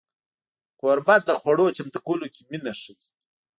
کوربه 0.79 1.15
د 1.27 1.29
خوړو 1.39 1.67
چمتو 1.77 1.99
کولو 2.05 2.27
کې 2.33 2.41
مینه 2.49 2.71
ښيي. 2.81 2.93